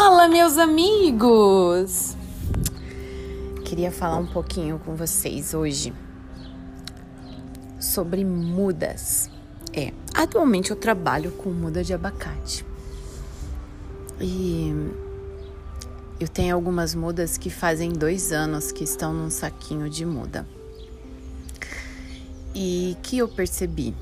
[0.00, 2.16] Fala, meus amigos!
[3.64, 5.92] Queria falar um pouquinho com vocês hoje
[7.80, 9.28] sobre mudas.
[9.72, 12.64] É, atualmente eu trabalho com muda de abacate.
[14.20, 14.72] E
[16.20, 20.46] eu tenho algumas mudas que fazem dois anos que estão num saquinho de muda.
[22.54, 23.96] E que eu percebi,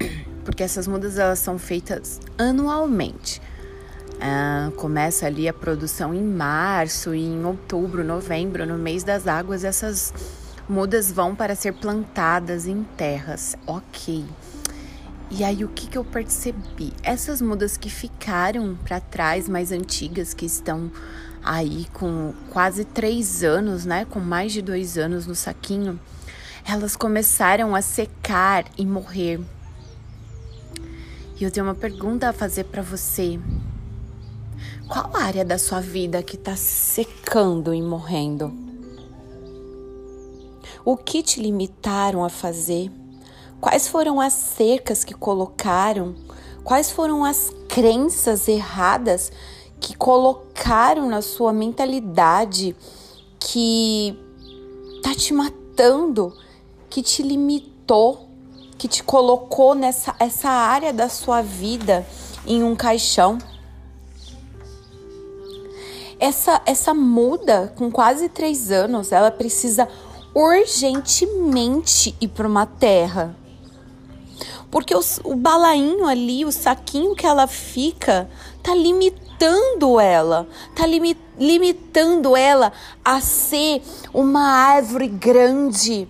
[0.44, 3.40] porque essas mudas elas são feitas anualmente.
[4.20, 9.62] Ah, começa ali a produção em março e em outubro, novembro, no mês das águas,
[9.62, 10.12] essas
[10.68, 13.56] mudas vão para ser plantadas em terras.
[13.66, 14.24] Ok.
[15.30, 16.92] E aí o que, que eu percebi?
[17.02, 20.90] Essas mudas que ficaram para trás, mais antigas, que estão
[21.44, 24.04] aí com quase três anos, né?
[24.04, 26.00] Com mais de dois anos no saquinho,
[26.66, 29.40] elas começaram a secar e morrer.
[31.38, 33.38] E eu tenho uma pergunta a fazer para você.
[34.88, 38.52] Qual área da sua vida que está secando e morrendo?
[40.84, 42.90] O que te limitaram a fazer?
[43.60, 46.14] Quais foram as cercas que colocaram?
[46.64, 49.30] Quais foram as crenças erradas
[49.80, 52.74] que colocaram na sua mentalidade
[53.38, 54.18] que
[55.02, 56.32] tá te matando,
[56.88, 58.28] que te limitou,
[58.76, 62.06] que te colocou nessa essa área da sua vida
[62.46, 63.38] em um caixão?
[66.20, 69.88] Essa, essa muda, com quase três anos, ela precisa
[70.34, 73.36] urgentemente ir para uma terra.
[74.70, 78.28] Porque o, o balainho ali, o saquinho que ela fica,
[78.62, 82.72] tá limitando ela, tá limi, limitando ela
[83.04, 86.08] a ser uma árvore grande,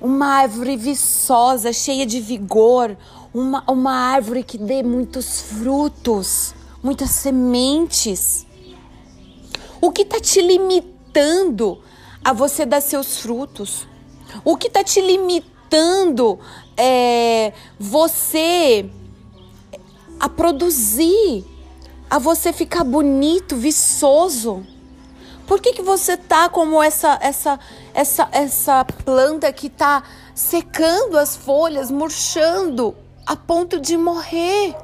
[0.00, 2.96] uma árvore viçosa, cheia de vigor,
[3.34, 8.46] uma, uma árvore que dê muitos frutos, muitas sementes.
[9.84, 11.78] O que está te limitando
[12.24, 13.86] a você dar seus frutos?
[14.42, 16.40] O que está te limitando
[16.74, 18.88] é, você
[20.18, 21.44] a produzir,
[22.08, 24.66] a você ficar bonito, viçoso?
[25.46, 27.60] Por que, que você tá como essa essa
[27.92, 30.02] essa essa planta que tá
[30.34, 32.96] secando as folhas, murchando
[33.26, 34.74] a ponto de morrer?